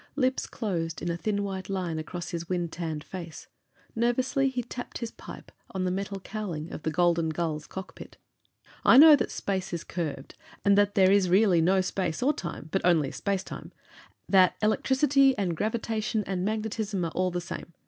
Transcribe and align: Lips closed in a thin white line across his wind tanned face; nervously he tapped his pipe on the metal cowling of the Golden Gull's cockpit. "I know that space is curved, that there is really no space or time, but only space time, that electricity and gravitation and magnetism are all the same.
Lips 0.15 0.47
closed 0.47 0.99
in 1.03 1.11
a 1.11 1.15
thin 1.15 1.43
white 1.43 1.69
line 1.69 1.99
across 1.99 2.29
his 2.31 2.49
wind 2.49 2.71
tanned 2.71 3.03
face; 3.03 3.45
nervously 3.95 4.49
he 4.49 4.63
tapped 4.63 4.97
his 4.97 5.11
pipe 5.11 5.51
on 5.75 5.83
the 5.83 5.91
metal 5.91 6.19
cowling 6.21 6.71
of 6.73 6.81
the 6.81 6.89
Golden 6.89 7.29
Gull's 7.29 7.67
cockpit. 7.67 8.17
"I 8.83 8.97
know 8.97 9.15
that 9.15 9.29
space 9.29 9.71
is 9.73 9.83
curved, 9.83 10.33
that 10.63 10.95
there 10.95 11.11
is 11.11 11.29
really 11.29 11.61
no 11.61 11.81
space 11.81 12.23
or 12.23 12.33
time, 12.33 12.69
but 12.71 12.83
only 12.83 13.11
space 13.11 13.43
time, 13.43 13.71
that 14.27 14.55
electricity 14.63 15.37
and 15.37 15.55
gravitation 15.55 16.23
and 16.25 16.43
magnetism 16.43 17.05
are 17.05 17.11
all 17.11 17.29
the 17.29 17.39
same. 17.39 17.71